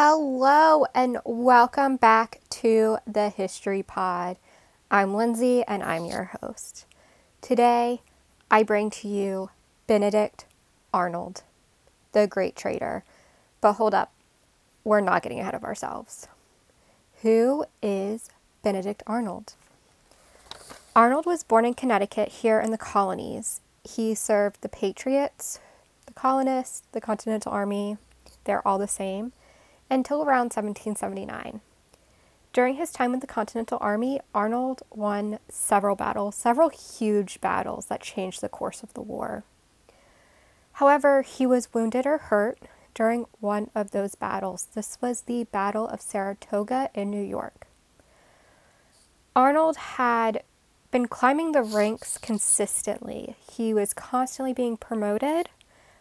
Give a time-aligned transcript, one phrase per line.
[0.00, 4.36] Hello, and welcome back to the History Pod.
[4.92, 6.86] I'm Lindsay, and I'm your host.
[7.40, 8.02] Today,
[8.48, 9.50] I bring to you
[9.88, 10.44] Benedict
[10.94, 11.42] Arnold,
[12.12, 13.02] the great traitor.
[13.60, 14.12] But hold up,
[14.84, 16.28] we're not getting ahead of ourselves.
[17.22, 18.30] Who is
[18.62, 19.54] Benedict Arnold?
[20.94, 23.60] Arnold was born in Connecticut here in the colonies.
[23.82, 25.58] He served the Patriots,
[26.06, 27.96] the colonists, the Continental Army.
[28.44, 29.32] They're all the same
[29.90, 31.60] until around 1779.
[32.52, 38.00] During his time with the Continental Army, Arnold won several battles, several huge battles that
[38.00, 39.44] changed the course of the war.
[40.72, 42.58] However, he was wounded or hurt
[42.94, 44.68] during one of those battles.
[44.74, 47.66] This was the Battle of Saratoga in New York.
[49.36, 50.42] Arnold had
[50.90, 53.36] been climbing the ranks consistently.
[53.52, 55.50] He was constantly being promoted.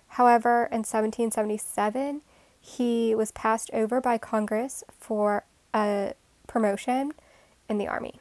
[0.09, 2.22] However, in 1777,
[2.68, 6.14] he was passed over by Congress for a
[6.48, 7.14] promotion
[7.70, 8.20] in the army.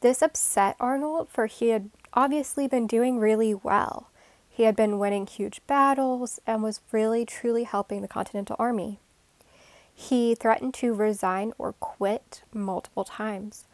[0.00, 4.08] This upset Arnold, for he had obviously been doing really well.
[4.48, 8.98] He had been winning huge battles and was really truly helping the Continental Army.
[9.94, 13.66] He threatened to resign or quit multiple times.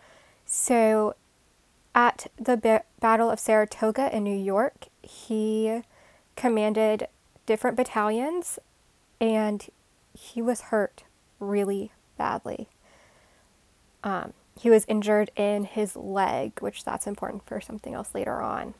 [0.44, 1.14] So,
[1.94, 5.82] at the ba- Battle of Saratoga in New York, he
[6.34, 7.06] commanded
[7.46, 8.58] different battalions
[9.20, 9.68] and
[10.14, 11.04] he was hurt
[11.38, 12.68] really badly.
[14.04, 18.74] Um, he was injured in his leg, which that's important for something else later on.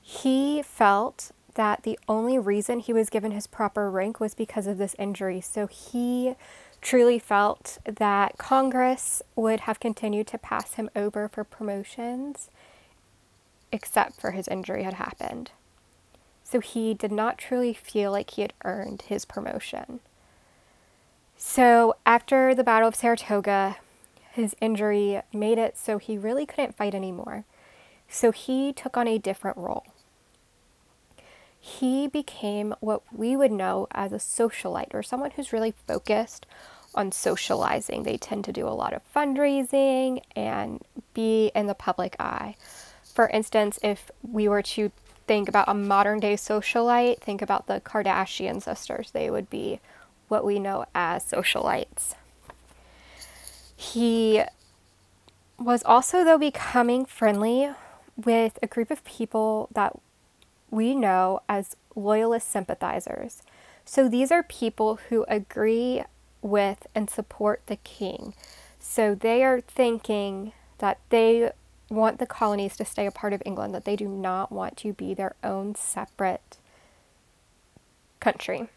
[0.00, 4.78] He felt that the only reason he was given his proper rank was because of
[4.78, 5.40] this injury.
[5.40, 6.34] So he
[6.80, 12.50] truly felt that Congress would have continued to pass him over for promotions
[13.72, 15.52] except for his injury had happened
[16.50, 20.00] so he did not truly feel like he had earned his promotion.
[21.36, 23.76] So, after the Battle of Saratoga,
[24.32, 27.44] his injury made it so he really couldn't fight anymore.
[28.08, 29.86] So, he took on a different role.
[31.58, 36.46] He became what we would know as a socialite or someone who's really focused
[36.94, 38.02] on socializing.
[38.02, 40.82] They tend to do a lot of fundraising and
[41.14, 42.56] be in the public eye.
[43.04, 44.90] For instance, if we were to
[45.30, 49.12] think about a modern day socialite, think about the Kardashian sisters.
[49.12, 49.78] They would be
[50.26, 52.16] what we know as socialites.
[53.76, 54.42] He
[55.56, 57.70] was also, though, becoming friendly
[58.16, 59.96] with a group of people that
[60.68, 63.42] we know as loyalist sympathizers.
[63.84, 66.02] So these are people who agree
[66.42, 68.34] with and support the king.
[68.80, 71.52] So they are thinking that they
[71.90, 74.92] want the colonies to stay a part of England, that they do not want to
[74.92, 76.56] be their own separate
[78.20, 78.68] country.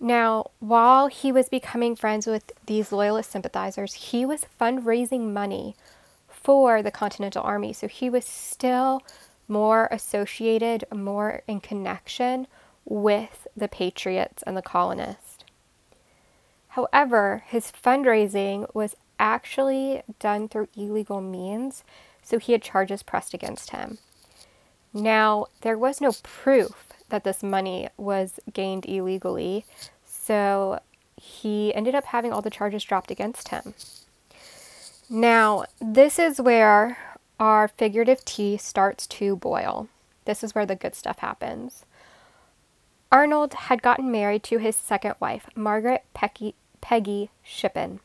[0.00, 5.76] Now, while he was becoming friends with these loyalist sympathizers, he was fundraising money
[6.28, 7.72] for the Continental Army.
[7.72, 9.02] So he was still
[9.46, 12.46] more associated, more in connection
[12.84, 15.44] with the Patriots and the colonists.
[16.68, 21.84] However, his fundraising was actually done through illegal means,
[22.22, 23.98] so he had charges pressed against him.
[24.92, 29.64] Now, there was no proof that this money was gained illegally,
[30.04, 30.80] so
[31.16, 33.74] he ended up having all the charges dropped against him.
[35.08, 36.98] Now, this is where
[37.38, 39.88] our figurative tea starts to boil.
[40.24, 41.84] This is where the good stuff happens.
[43.10, 48.00] Arnold had gotten married to his second wife, Margaret Peggy, Peggy Shippen.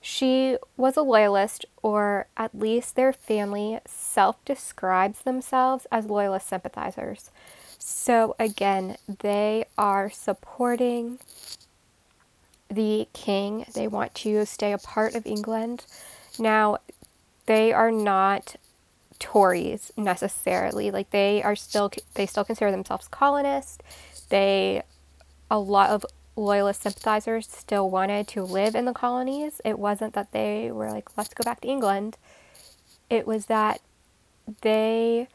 [0.00, 7.30] She was a loyalist, or at least their family self describes themselves as loyalist sympathizers.
[7.78, 11.18] So, again, they are supporting
[12.70, 13.66] the king.
[13.74, 15.84] They want to stay a part of England.
[16.38, 16.78] Now,
[17.46, 18.56] they are not
[19.20, 20.90] Tories necessarily.
[20.90, 23.78] Like they are still they still consider themselves colonists.
[24.30, 24.82] They
[25.50, 29.60] a lot of loyalist sympathizers still wanted to live in the colonies.
[29.64, 32.16] It wasn't that they were like, let's go back to England.
[33.08, 33.80] It was that
[34.62, 35.28] they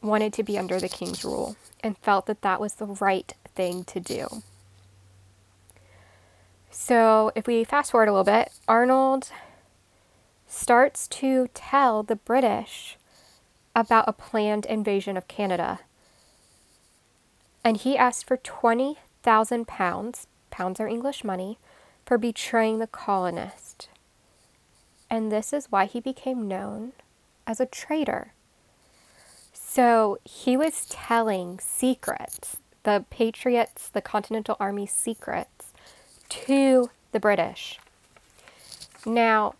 [0.00, 3.84] wanted to be under the king's rule and felt that that was the right thing
[3.84, 4.26] to do.
[6.70, 9.30] So, if we fast forward a little bit, Arnold
[10.46, 12.96] starts to tell the British
[13.74, 15.80] about a planned invasion of Canada.
[17.64, 21.58] And he asked for 20 thousand pounds, pounds are English money,
[22.04, 23.88] for betraying the colonist.
[25.08, 26.92] And this is why he became known
[27.46, 28.32] as a traitor.
[29.52, 35.72] So he was telling secrets the Patriots, the Continental Army secrets
[36.28, 37.78] to the British.
[39.06, 39.54] Now,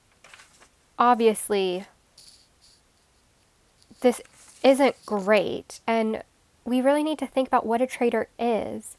[0.99, 1.87] obviously,
[4.01, 4.21] this
[4.63, 6.23] isn't great, and
[6.65, 8.97] we really need to think about what a traitor is.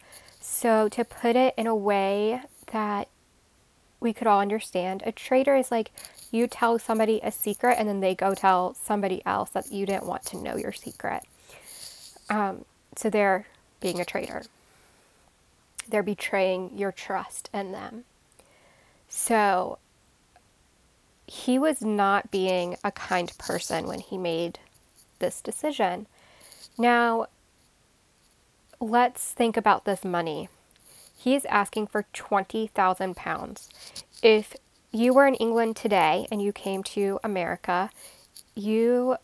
[0.53, 2.39] So, to put it in a way
[2.71, 3.07] that
[3.99, 5.89] we could all understand, a traitor is like
[6.31, 10.05] you tell somebody a secret and then they go tell somebody else that you didn't
[10.05, 11.23] want to know your secret.
[12.29, 12.65] Um,
[12.95, 13.47] so, they're
[13.79, 14.43] being a traitor.
[15.89, 18.03] They're betraying your trust in them.
[19.09, 19.79] So,
[21.25, 24.59] he was not being a kind person when he made
[25.17, 26.05] this decision.
[26.77, 27.25] Now,
[28.83, 30.49] let's think about this money.
[31.15, 33.69] He is asking for 20,000 pounds.
[34.21, 34.55] If
[34.91, 37.89] you were in England today and you came to America,
[38.55, 39.15] you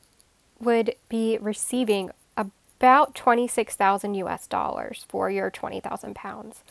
[0.60, 6.64] would be receiving about 26,000 US dollars for your 20,000 pounds.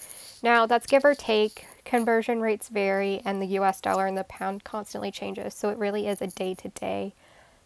[0.42, 1.66] Now, that's give or take.
[1.84, 5.52] Conversion rates vary, and the US dollar and the pound constantly changes.
[5.52, 7.12] So it really is a day to day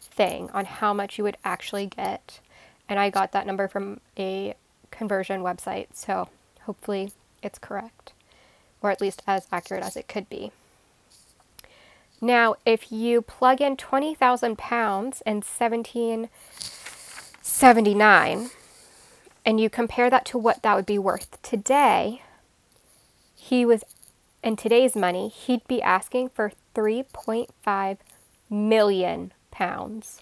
[0.00, 2.40] thing on how much you would actually get.
[2.88, 4.54] And I got that number from a
[4.92, 5.88] conversion website.
[5.94, 6.28] So
[6.62, 7.12] hopefully
[7.42, 8.12] it's correct,
[8.80, 10.52] or at least as accurate as it could be.
[12.20, 16.28] Now, if you plug in 20,000 pounds and 17
[17.44, 18.50] 79
[19.44, 22.22] and you compare that to what that would be worth today,
[23.34, 23.82] he was
[24.42, 27.98] in today's money, he'd be asking for 3.5
[28.48, 30.20] million pounds.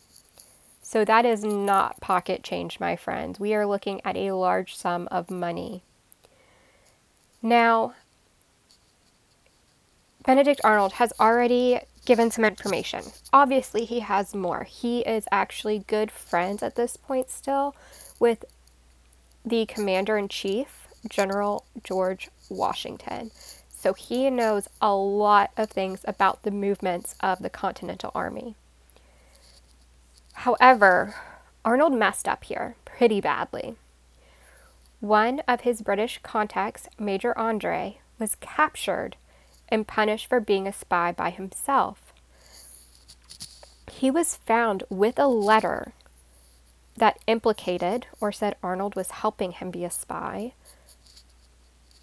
[0.90, 3.38] So that is not pocket change, my friends.
[3.38, 5.84] We are looking at a large sum of money.
[7.40, 7.94] Now,
[10.26, 13.04] Benedict Arnold has already given some information.
[13.32, 14.64] Obviously, he has more.
[14.64, 17.76] He is actually good friends at this point still
[18.18, 18.44] with
[19.44, 23.30] the commander in chief, General George Washington.
[23.70, 28.56] So he knows a lot of things about the movements of the Continental Army.
[30.40, 31.16] However,
[31.66, 33.76] Arnold messed up here pretty badly.
[35.00, 39.16] One of his British contacts, Major Andre, was captured
[39.68, 42.14] and punished for being a spy by himself.
[43.90, 45.92] He was found with a letter
[46.96, 50.54] that implicated or said Arnold was helping him be a spy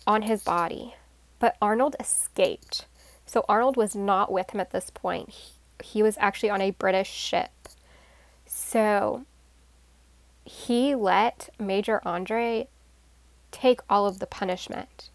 [0.05, 0.93] on his body.
[1.39, 2.85] But Arnold escaped.
[3.25, 5.29] So Arnold was not with him at this point.
[5.29, 7.49] He, he was actually on a British ship.
[8.69, 9.23] So
[10.43, 12.67] he let Major Andre
[13.51, 15.09] take all of the punishment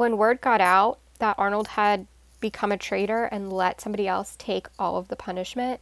[0.00, 2.06] when word got out that Arnold had
[2.40, 5.78] become a traitor and let somebody else take all of the punishment,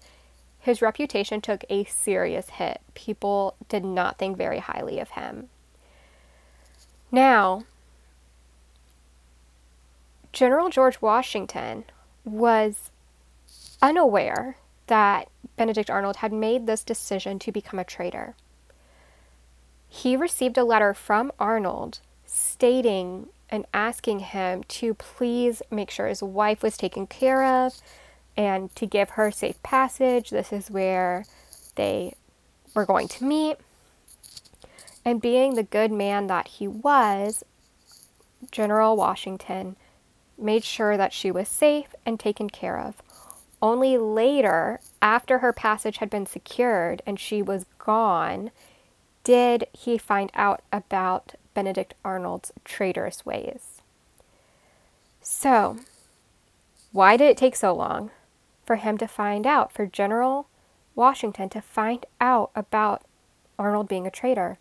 [0.59, 2.81] his reputation took a serious hit.
[2.95, 5.51] People did not think very highly of him.
[7.13, 7.63] Now,
[10.33, 11.85] General George Washington
[12.25, 12.91] was
[13.81, 14.57] unaware
[14.89, 18.35] that Benedict Arnold had made this decision to become a traitor.
[19.89, 26.23] He received a letter from Arnold stating and asking him to please make sure his
[26.23, 27.81] wife was taken care of
[28.37, 30.31] and to give her safe passage.
[30.31, 31.25] This is where
[31.75, 32.15] they
[32.75, 33.57] were going to meet.
[35.05, 37.43] And being the good man that he was,
[38.51, 39.77] General Washington
[40.39, 43.03] made sure that she was safe and taken care of.
[43.61, 48.51] Only later, after her passage had been secured and she was gone,
[49.25, 53.83] did he find out about Benedict Arnold's traitorous ways.
[55.21, 55.79] So,
[56.93, 58.13] why did it take so long
[58.65, 60.47] for him to find out, for General
[60.95, 63.03] Washington to find out about
[63.59, 64.59] Arnold being a traitor?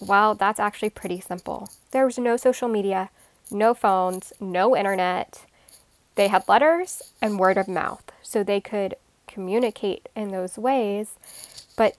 [0.00, 1.68] Well, that's actually pretty simple.
[1.92, 3.10] There was no social media,
[3.48, 5.46] no phones, no internet.
[6.16, 8.96] They had letters and word of mouth, so they could
[9.30, 11.14] communicate in those ways,
[11.76, 11.96] but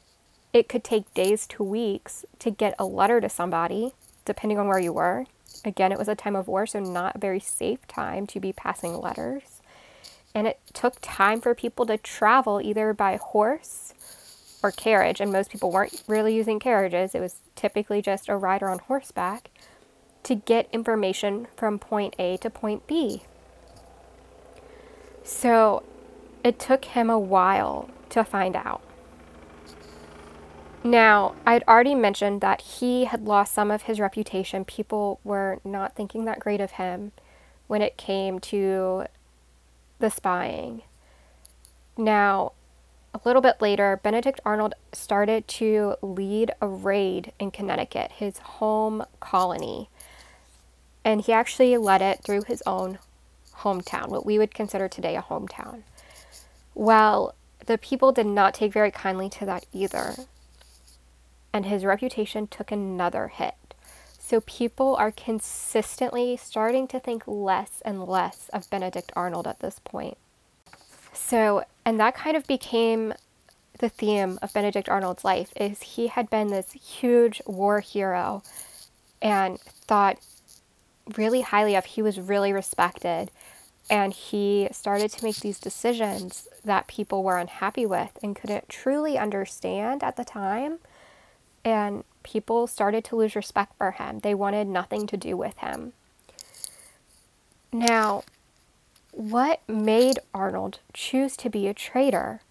[0.53, 3.93] it could take days to weeks to get a letter to somebody
[4.25, 5.25] depending on where you were.
[5.65, 8.53] Again, it was a time of war, so not a very safe time to be
[8.53, 9.61] passing letters.
[10.33, 13.93] And it took time for people to travel either by horse
[14.63, 17.15] or carriage, and most people weren't really using carriages.
[17.15, 19.49] It was typically just a rider on horseback
[20.23, 23.23] to get information from point A to point B.
[25.23, 25.83] So
[26.43, 28.81] it took him a while to find out.
[30.83, 34.65] Now, I'd already mentioned that he had lost some of his reputation.
[34.65, 37.11] People were not thinking that great of him
[37.67, 39.05] when it came to
[39.99, 40.81] the spying.
[41.97, 42.53] Now,
[43.13, 49.03] a little bit later, Benedict Arnold started to lead a raid in Connecticut, his home
[49.19, 49.89] colony.
[51.05, 52.99] And he actually led it through his own
[53.57, 55.83] hometown, what we would consider today a hometown.
[56.81, 57.35] Well,
[57.67, 60.15] the people did not take very kindly to that either.
[61.53, 63.75] And his reputation took another hit.
[64.17, 69.77] So people are consistently starting to think less and less of Benedict Arnold at this
[69.77, 70.17] point.
[71.13, 73.13] So, and that kind of became
[73.77, 78.41] the theme of Benedict Arnold's life is he had been this huge war hero
[79.21, 80.17] and thought
[81.15, 83.29] really highly of he was really respected
[83.91, 89.17] and he started to make these decisions that people were unhappy with and couldn't truly
[89.17, 90.79] understand at the time
[91.63, 95.93] and people started to lose respect for him they wanted nothing to do with him
[97.71, 98.23] now
[99.11, 102.41] what made Arnold choose to be a traitor?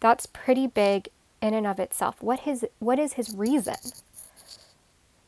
[0.00, 1.08] That's pretty big
[1.40, 2.22] in and of itself.
[2.22, 3.76] What his what is his reason?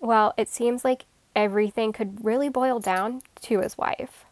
[0.01, 4.27] Well, it seems like everything could really boil down to his wife.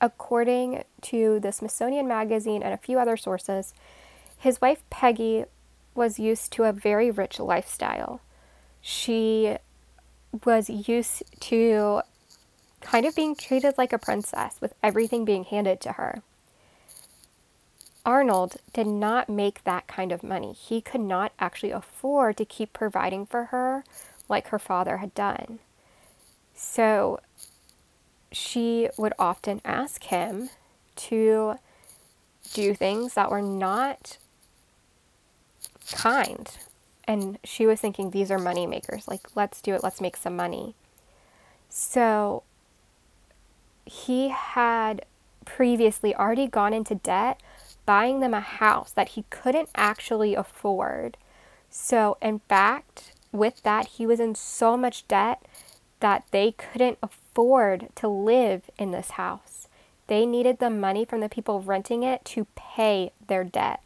[0.00, 3.72] According to the Smithsonian Magazine and a few other sources,
[4.38, 5.44] his wife Peggy
[5.94, 8.20] was used to a very rich lifestyle.
[8.82, 9.56] She
[10.44, 12.02] was used to
[12.80, 16.22] kind of being treated like a princess with everything being handed to her.
[18.04, 20.52] Arnold did not make that kind of money.
[20.52, 23.84] He could not actually afford to keep providing for her
[24.28, 25.58] like her father had done.
[26.54, 27.18] So
[28.36, 30.50] she would often ask him
[30.94, 31.58] to
[32.52, 34.18] do things that were not
[35.90, 36.50] kind.
[37.04, 39.08] And she was thinking, these are money makers.
[39.08, 39.82] Like, let's do it.
[39.82, 40.74] Let's make some money.
[41.70, 42.42] So
[43.86, 45.06] he had
[45.44, 47.40] previously already gone into debt
[47.86, 51.16] buying them a house that he couldn't actually afford.
[51.70, 55.42] So, in fact, with that, he was in so much debt
[56.00, 57.25] that they couldn't afford
[57.96, 59.68] to live in this house.
[60.06, 63.80] They needed the money from the people renting it to pay their debt.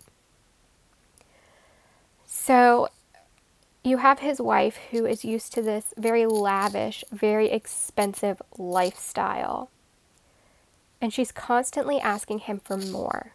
[2.27, 2.89] So,
[3.83, 9.71] you have his wife who is used to this very lavish, very expensive lifestyle
[11.01, 13.33] and she's constantly asking him for more.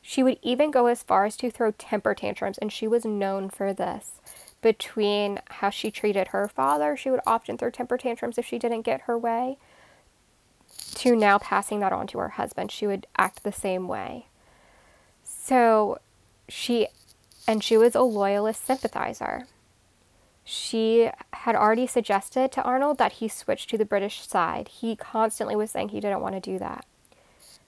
[0.00, 3.50] She would even go as far as to throw temper tantrums, and she was known
[3.50, 4.20] for this.
[4.60, 8.82] Between how she treated her father, she would often throw temper tantrums if she didn't
[8.82, 9.56] get her way,
[10.94, 12.72] to now passing that on to her husband.
[12.72, 14.26] She would act the same way.
[15.22, 15.98] So
[16.48, 16.88] she,
[17.46, 19.46] and she was a loyalist sympathizer
[20.50, 24.68] she had already suggested to Arnold that he switch to the British side.
[24.68, 26.86] He constantly was saying he didn't want to do that.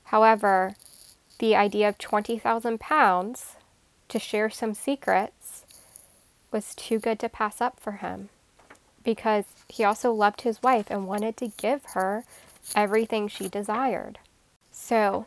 [0.04, 0.76] However,
[1.40, 3.56] the idea of 20,000 pounds
[4.08, 5.39] to share some secrets
[6.50, 8.28] was too good to pass up for him
[9.02, 12.24] because he also loved his wife and wanted to give her
[12.74, 14.18] everything she desired.
[14.70, 15.26] So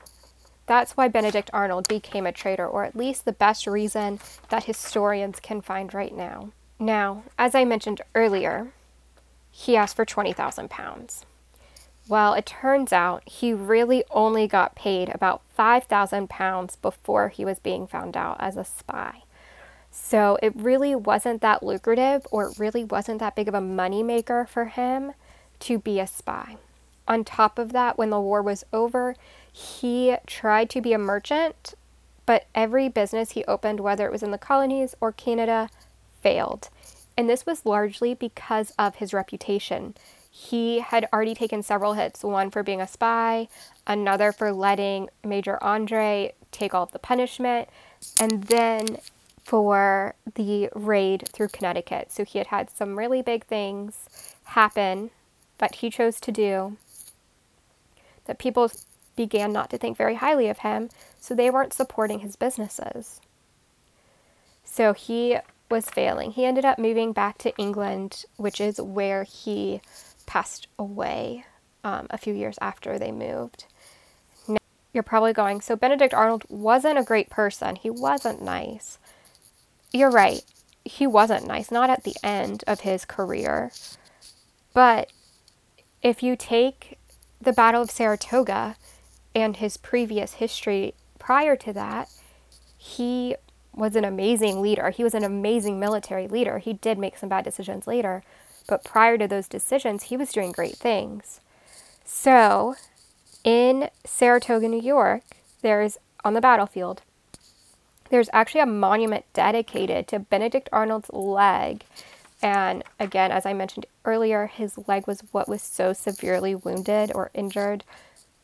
[0.65, 5.39] that's why Benedict Arnold became a traitor, or at least the best reason that historians
[5.39, 6.51] can find right now.
[6.79, 8.71] Now, as I mentioned earlier,
[9.51, 11.25] he asked for 20,000 pounds.
[12.07, 17.59] Well, it turns out he really only got paid about 5,000 pounds before he was
[17.59, 19.22] being found out as a spy.
[19.95, 24.49] So it really wasn't that lucrative or it really wasn't that big of a moneymaker
[24.49, 25.13] for him
[25.59, 26.57] to be a spy.
[27.07, 29.15] On top of that, when the war was over,
[29.51, 31.75] he tried to be a merchant,
[32.25, 35.69] but every business he opened, whether it was in the colonies or Canada,
[36.21, 36.69] failed.
[37.15, 39.93] And this was largely because of his reputation.
[40.31, 43.47] He had already taken several hits one for being a spy,
[43.85, 47.69] another for letting Major Andre take all of the punishment,
[48.19, 48.97] and then
[49.43, 52.11] for the raid through Connecticut.
[52.11, 55.11] So he had had some really big things happen
[55.57, 56.77] that he chose to do
[58.25, 58.71] that people
[59.15, 63.21] began not to think very highly of him, so they weren't supporting his businesses.
[64.63, 65.37] So he
[65.69, 66.31] was failing.
[66.31, 69.81] He ended up moving back to England, which is where he
[70.25, 71.45] passed away
[71.83, 73.65] um, a few years after they moved.
[74.47, 74.57] Now,
[74.93, 77.75] you're probably going, so Benedict Arnold wasn't a great person.
[77.75, 78.97] He wasn't nice.
[79.93, 80.43] You're right.
[80.83, 83.71] He wasn't nice, not at the end of his career.
[84.73, 85.11] But
[86.01, 86.97] if you take
[87.39, 88.75] the Battle of Saratoga
[89.35, 92.09] and his previous history prior to that,
[92.77, 93.35] he
[93.73, 94.89] was an amazing leader.
[94.89, 96.57] He was an amazing military leader.
[96.57, 98.23] He did make some bad decisions later,
[98.67, 101.39] but prior to those decisions, he was doing great things.
[102.03, 102.75] So,
[103.43, 105.23] in Saratoga, New York,
[105.61, 107.01] there's on the battlefield,
[108.13, 111.83] there's actually a monument dedicated to Benedict Arnold's leg.
[112.43, 117.31] And again, as I mentioned earlier, his leg was what was so severely wounded or
[117.33, 117.83] injured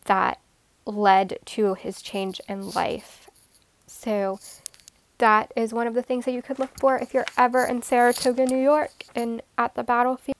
[0.05, 0.39] that
[0.87, 3.29] led to his change in life.
[3.85, 4.39] So
[5.19, 7.83] that is one of the things that you could look for if you're ever in
[7.83, 10.35] Saratoga, New York and at the battlefield.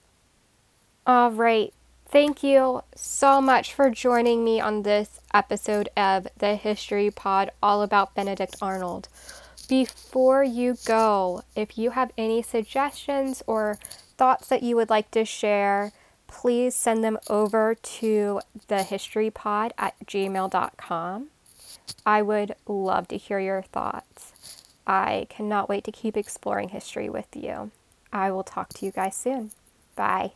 [1.06, 1.72] All right.
[2.10, 7.82] Thank you so much for joining me on this episode of the History Pod all
[7.82, 9.06] about Benedict Arnold.
[9.68, 13.78] Before you go, if you have any suggestions or
[14.16, 15.92] thoughts that you would like to share,
[16.26, 21.28] please send them over to thehistorypod at gmail.com.
[22.04, 24.32] I would love to hear your thoughts.
[24.84, 27.70] I cannot wait to keep exploring history with you.
[28.12, 29.52] I will talk to you guys soon.
[29.94, 30.32] Bye.